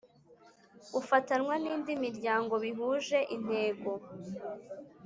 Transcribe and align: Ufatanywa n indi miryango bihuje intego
Ufatanywa 0.99 1.53
n 1.63 1.65
indi 1.73 1.93
miryango 2.03 2.53
bihuje 2.63 3.19
intego 3.35 3.91